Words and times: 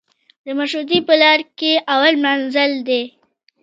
د 0.43 0.45
مشروطې 0.57 0.99
په 1.07 1.13
لار 1.21 1.39
کې 1.57 1.71
اول 1.93 2.13
منزل 2.25 2.71
دی. 2.87 3.03